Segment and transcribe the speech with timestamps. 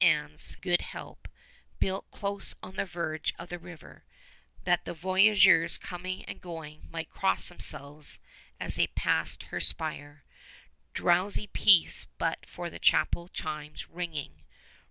[0.03, 1.27] Anne's Good Help
[1.77, 4.03] built close on the verge of the river,
[4.63, 8.17] that the voyageurs coming and going might cross themselves
[8.59, 10.23] as they passed her spire;
[10.95, 14.41] drowsy peace but for the chapel chimes ringing